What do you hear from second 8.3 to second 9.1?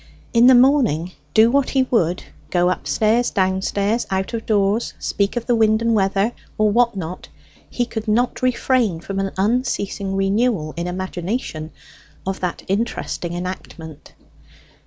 refrain